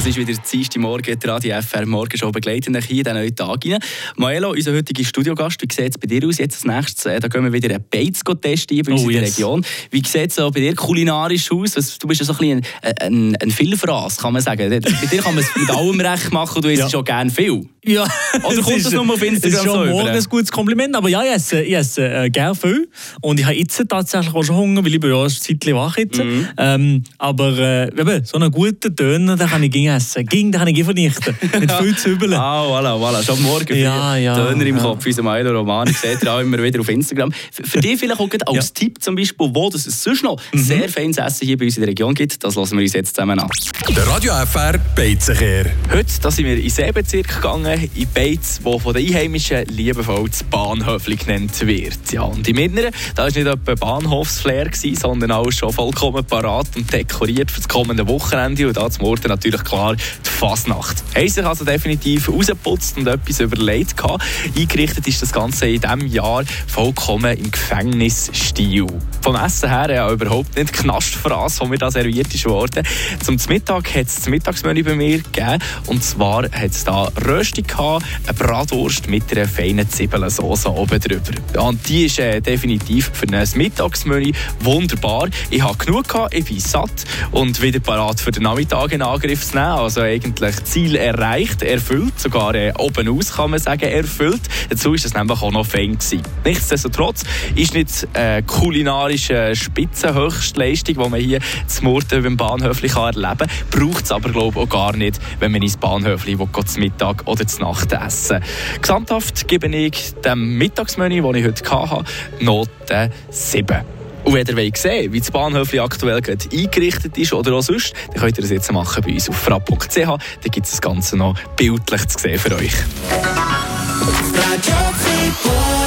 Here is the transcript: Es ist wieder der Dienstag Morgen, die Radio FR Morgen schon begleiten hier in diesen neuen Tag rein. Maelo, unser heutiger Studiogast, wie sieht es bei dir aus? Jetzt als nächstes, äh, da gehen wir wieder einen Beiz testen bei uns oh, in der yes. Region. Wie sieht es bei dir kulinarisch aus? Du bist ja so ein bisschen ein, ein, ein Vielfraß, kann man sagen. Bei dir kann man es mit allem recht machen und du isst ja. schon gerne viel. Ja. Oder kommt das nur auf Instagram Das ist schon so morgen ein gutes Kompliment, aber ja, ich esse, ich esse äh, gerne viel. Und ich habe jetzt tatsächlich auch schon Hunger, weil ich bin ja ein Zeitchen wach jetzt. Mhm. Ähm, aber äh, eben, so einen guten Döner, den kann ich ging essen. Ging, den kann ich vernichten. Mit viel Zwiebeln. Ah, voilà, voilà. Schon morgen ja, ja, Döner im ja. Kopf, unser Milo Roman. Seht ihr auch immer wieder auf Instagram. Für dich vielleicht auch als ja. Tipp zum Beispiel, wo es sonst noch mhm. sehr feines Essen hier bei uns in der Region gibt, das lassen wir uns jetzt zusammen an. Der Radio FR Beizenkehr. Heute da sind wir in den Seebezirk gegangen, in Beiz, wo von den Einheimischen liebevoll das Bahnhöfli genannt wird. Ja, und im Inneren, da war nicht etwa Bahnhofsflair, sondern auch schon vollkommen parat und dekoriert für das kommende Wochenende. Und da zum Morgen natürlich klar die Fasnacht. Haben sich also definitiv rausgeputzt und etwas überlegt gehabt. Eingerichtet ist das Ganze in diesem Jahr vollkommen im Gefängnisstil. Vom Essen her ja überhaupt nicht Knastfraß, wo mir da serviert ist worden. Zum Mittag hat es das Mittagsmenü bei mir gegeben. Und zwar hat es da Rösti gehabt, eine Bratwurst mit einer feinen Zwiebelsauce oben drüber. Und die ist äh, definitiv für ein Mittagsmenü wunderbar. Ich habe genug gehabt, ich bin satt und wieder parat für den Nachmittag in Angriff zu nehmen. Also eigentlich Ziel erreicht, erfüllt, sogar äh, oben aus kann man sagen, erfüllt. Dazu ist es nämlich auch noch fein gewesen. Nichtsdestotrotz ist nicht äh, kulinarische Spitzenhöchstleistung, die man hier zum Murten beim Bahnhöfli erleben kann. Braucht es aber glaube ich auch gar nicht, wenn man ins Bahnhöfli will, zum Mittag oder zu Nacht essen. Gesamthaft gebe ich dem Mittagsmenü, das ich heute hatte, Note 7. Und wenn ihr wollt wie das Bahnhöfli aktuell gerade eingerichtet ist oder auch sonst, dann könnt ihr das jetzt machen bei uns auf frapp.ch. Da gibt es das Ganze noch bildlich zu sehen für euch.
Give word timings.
Es 0.00 0.06
ist 0.06 0.16
wieder 0.16 0.32
der 0.32 0.42
Dienstag 0.50 0.80
Morgen, 0.80 1.18
die 1.18 1.26
Radio 1.26 1.60
FR 1.60 1.84
Morgen 1.84 2.16
schon 2.16 2.32
begleiten 2.32 2.74
hier 2.74 2.90
in 2.90 3.04
diesen 3.04 3.12
neuen 3.12 3.36
Tag 3.36 3.66
rein. 3.66 3.78
Maelo, 4.16 4.52
unser 4.52 4.72
heutiger 4.72 5.04
Studiogast, 5.04 5.60
wie 5.60 5.70
sieht 5.70 5.90
es 5.90 5.98
bei 5.98 6.06
dir 6.06 6.26
aus? 6.26 6.38
Jetzt 6.38 6.54
als 6.54 6.64
nächstes, 6.64 7.04
äh, 7.04 7.20
da 7.20 7.28
gehen 7.28 7.44
wir 7.44 7.52
wieder 7.52 7.68
einen 7.68 7.84
Beiz 7.90 8.22
testen 8.40 8.80
bei 8.82 8.92
uns 8.92 9.02
oh, 9.02 9.10
in 9.10 9.16
der 9.16 9.24
yes. 9.24 9.36
Region. 9.36 9.62
Wie 9.90 10.02
sieht 10.02 10.30
es 10.30 10.36
bei 10.36 10.60
dir 10.60 10.74
kulinarisch 10.74 11.52
aus? 11.52 11.74
Du 11.98 12.08
bist 12.08 12.18
ja 12.18 12.24
so 12.24 12.32
ein 12.32 12.38
bisschen 12.38 12.62
ein, 12.80 12.94
ein, 12.98 13.36
ein 13.42 13.50
Vielfraß, 13.50 14.16
kann 14.16 14.32
man 14.32 14.40
sagen. 14.40 14.70
Bei 14.70 14.78
dir 15.06 15.20
kann 15.20 15.34
man 15.34 15.44
es 15.44 15.54
mit 15.54 15.68
allem 15.68 16.00
recht 16.00 16.32
machen 16.32 16.56
und 16.56 16.64
du 16.64 16.72
isst 16.72 16.80
ja. 16.80 16.88
schon 16.88 17.04
gerne 17.04 17.30
viel. 17.30 17.66
Ja. 17.84 18.06
Oder 18.44 18.62
kommt 18.62 18.84
das 18.84 18.92
nur 18.92 19.02
auf 19.02 19.22
Instagram 19.22 19.40
Das 19.40 19.46
ist 19.46 19.64
schon 19.64 19.88
so 19.88 19.92
morgen 19.92 20.08
ein 20.08 20.24
gutes 20.24 20.52
Kompliment, 20.52 20.94
aber 20.94 21.08
ja, 21.08 21.22
ich 21.22 21.30
esse, 21.30 21.62
ich 21.62 21.74
esse 21.74 22.06
äh, 22.06 22.30
gerne 22.30 22.54
viel. 22.54 22.88
Und 23.22 23.40
ich 23.40 23.46
habe 23.46 23.56
jetzt 23.56 23.82
tatsächlich 23.88 24.34
auch 24.34 24.42
schon 24.42 24.56
Hunger, 24.56 24.84
weil 24.84 24.94
ich 24.94 25.00
bin 25.00 25.10
ja 25.10 25.22
ein 25.22 25.30
Zeitchen 25.30 25.74
wach 25.74 25.96
jetzt. 25.96 26.18
Mhm. 26.18 26.48
Ähm, 26.58 27.02
aber 27.18 27.58
äh, 27.58 27.88
eben, 27.88 28.24
so 28.24 28.36
einen 28.36 28.50
guten 28.50 28.94
Döner, 28.94 29.36
den 29.36 29.48
kann 29.48 29.62
ich 29.62 29.70
ging 29.70 29.86
essen. 29.88 30.26
Ging, 30.26 30.52
den 30.52 30.58
kann 30.58 30.68
ich 30.68 30.84
vernichten. 30.84 31.34
Mit 31.58 31.72
viel 31.72 31.96
Zwiebeln. 31.96 32.34
Ah, 32.40 32.64
voilà, 32.64 32.98
voilà. 32.98 33.22
Schon 33.22 33.42
morgen 33.42 33.76
ja, 33.76 34.16
ja, 34.16 34.34
Döner 34.34 34.64
im 34.64 34.76
ja. 34.76 34.82
Kopf, 34.82 35.04
unser 35.04 35.22
Milo 35.22 35.50
Roman. 35.50 35.86
Seht 35.88 36.22
ihr 36.22 36.32
auch 36.32 36.40
immer 36.40 36.62
wieder 36.62 36.80
auf 36.80 36.88
Instagram. 36.88 37.32
Für 37.52 37.80
dich 37.80 37.98
vielleicht 37.98 38.18
auch 38.18 38.28
als 38.46 38.68
ja. 38.68 38.74
Tipp 38.74 39.02
zum 39.02 39.14
Beispiel, 39.14 39.48
wo 39.52 39.68
es 39.68 39.84
sonst 39.84 40.24
noch 40.24 40.40
mhm. 40.52 40.58
sehr 40.58 40.88
feines 40.88 41.18
Essen 41.18 41.46
hier 41.46 41.58
bei 41.58 41.66
uns 41.66 41.76
in 41.76 41.82
der 41.82 41.90
Region 41.90 42.14
gibt, 42.14 42.42
das 42.42 42.54
lassen 42.54 42.78
wir 42.78 42.82
uns 42.82 42.94
jetzt 42.94 43.14
zusammen 43.14 43.38
an. 43.38 43.48
Der 43.94 44.06
Radio 44.06 44.32
FR 44.46 44.78
Beizenkehr. 44.96 45.66
Heute 45.92 46.06
da 46.22 46.30
sind 46.30 46.46
wir 46.46 46.54
in 46.54 46.62
den 46.62 46.70
Seebezirk 46.70 47.28
gegangen, 47.28 47.69
in 47.74 48.08
Beiz, 48.14 48.60
wo 48.62 48.78
von 48.78 48.94
den 48.94 49.06
Einheimischen 49.06 49.64
liebevoll 49.66 50.28
das 50.28 50.42
Bahnhöfli 50.42 51.16
genannt 51.16 51.66
wird. 51.66 52.12
Ja, 52.12 52.22
und 52.22 52.46
im 52.48 52.58
Inneren, 52.58 52.92
da 53.14 53.24
war 53.24 53.28
nicht 53.28 53.46
etwa 53.46 53.74
Bahnhofsflair, 53.74 54.70
sondern 54.94 55.32
auch 55.32 55.50
schon 55.50 55.72
vollkommen 55.72 56.24
parat 56.24 56.68
und 56.76 56.92
dekoriert 56.92 57.50
für 57.50 57.60
das 57.60 57.68
kommende 57.68 58.06
Wochenende. 58.08 58.66
Und 58.66 58.76
da 58.76 58.90
zum 58.90 59.04
Morgen 59.04 59.28
natürlich 59.28 59.62
klar 59.64 59.96
die 59.96 60.28
Fasnacht. 60.28 61.02
Haben 61.14 61.28
sich 61.28 61.44
also 61.44 61.64
definitiv 61.64 62.28
rausgeputzt 62.28 62.96
und 62.98 63.06
etwas 63.06 63.40
überlegt 63.40 63.96
gehabt. 63.96 64.24
Eingerichtet 64.56 65.06
ist 65.06 65.22
das 65.22 65.32
Ganze 65.32 65.68
in 65.68 65.80
diesem 65.80 66.06
Jahr 66.06 66.44
vollkommen 66.66 67.36
im 67.36 67.50
Gefängnisstil. 67.50 68.86
Vom 69.22 69.36
Essen 69.36 69.68
her 69.68 69.90
ja 69.90 70.10
überhaupt 70.10 70.56
nicht 70.56 70.72
Knastfraß, 70.72 71.60
wo 71.60 71.66
mir 71.66 71.78
da 71.78 71.90
serviert 71.90 72.34
ist 72.34 72.46
worden. 72.46 72.86
Zum 73.22 73.36
Mittag 73.48 73.94
hat 73.94 74.06
es 74.06 74.16
das 74.16 74.28
Mittagsmenü 74.28 74.82
bei 74.82 74.94
mir 74.94 75.18
gegeben. 75.18 75.58
Und 75.86 76.02
zwar 76.02 76.44
hat 76.44 76.70
es 76.70 76.84
da 76.84 77.10
Rösti 77.26 77.59
gehabt, 77.68 78.04
eine 78.26 78.34
Bratwurst 78.34 79.08
mit 79.08 79.30
einer 79.36 79.48
feinen 79.48 79.88
Zwiebelsauce 79.88 80.66
oben 80.66 81.00
drüber. 81.00 81.66
Und 81.66 81.88
die 81.88 82.06
ist 82.06 82.18
äh, 82.18 82.40
definitiv 82.40 83.10
für 83.12 83.26
ein 83.32 83.48
Mittagsmenü 83.54 84.32
wunderbar. 84.60 85.28
Ich 85.50 85.62
habe 85.62 85.76
genug 85.78 86.08
gehabt, 86.08 86.34
ich 86.34 86.44
bin 86.44 86.60
satt 86.60 87.04
und 87.32 87.60
wieder 87.62 87.80
parat 87.80 88.20
für 88.20 88.30
den 88.30 88.44
Nachmittag 88.44 88.92
in 88.92 89.02
Angriff 89.02 89.46
zu 89.46 89.56
nehmen. 89.56 89.66
Also 89.66 90.02
eigentlich 90.02 90.64
Ziel 90.64 90.96
erreicht, 90.96 91.62
erfüllt, 91.62 92.18
sogar 92.18 92.54
äh, 92.54 92.72
oben 92.78 93.08
aus 93.08 93.32
kann 93.32 93.50
man 93.50 93.60
sagen, 93.60 93.88
erfüllt. 93.88 94.42
Dazu 94.68 94.94
ist 94.94 95.04
es 95.04 95.14
nämlich 95.14 95.40
auch 95.40 95.52
noch 95.52 95.66
fein 95.66 95.92
gewesen. 95.92 96.22
Nichtsdestotrotz 96.44 97.24
ist 97.54 97.74
nicht 97.74 98.08
äh, 98.14 98.42
kulinarische 98.42 99.54
Spitzenhöchstleistung, 99.54 101.02
die 101.02 101.10
man 101.10 101.20
hier 101.20 101.40
zum 101.66 101.86
Murten 101.86 102.22
beim 102.22 102.36
Bahnhöfli 102.36 102.88
erleben 102.88 103.38
kann. 103.38 103.48
Braucht 103.70 104.04
es 104.04 104.12
aber 104.12 104.30
glaube 104.30 104.58
ich 104.58 104.66
auch 104.66 104.68
gar 104.68 104.96
nicht, 104.96 105.20
wenn 105.38 105.52
man 105.52 105.62
ins 105.62 105.76
Bahnhöfli 105.76 106.38
will, 106.38 106.48
zum 106.66 106.82
Mittag 106.82 107.26
oder 107.26 107.46
zu 107.56 107.62
Nacht 107.62 107.92
essen. 107.92 108.42
Gesamthaft 108.80 109.48
gebe 109.48 109.68
ich 109.68 110.14
dem 110.24 110.58
Mittagsmenü, 110.58 111.22
das 111.22 111.36
ich 111.36 111.44
heute 111.44 111.90
hatte, 111.90 112.04
Note 112.40 113.10
7. 113.30 113.80
Und 114.24 114.34
wenn 114.34 114.46
ihr 114.46 114.56
wollt 114.56 115.12
wie 115.12 115.18
das 115.18 115.30
Bahnhöfli 115.30 115.80
aktuell 115.80 116.20
gerade 116.20 116.44
eingerichtet 116.52 117.16
ist 117.16 117.32
oder 117.32 117.54
auch 117.54 117.62
sonst, 117.62 117.94
dann 118.08 118.22
könnt 118.22 118.38
ihr 118.38 118.42
das 118.42 118.50
jetzt 118.50 118.70
machen 118.70 119.02
bei 119.04 119.12
uns 119.14 119.28
auf 119.28 119.36
frapp.ch. 119.36 119.94
Da 119.94 120.18
gibt 120.50 120.66
es 120.66 120.72
das 120.72 120.80
Ganze 120.80 121.16
noch 121.16 121.34
bildlich 121.56 122.06
zu 122.08 122.18
sehen 122.18 122.38
für 122.38 122.54
euch. 122.54 122.74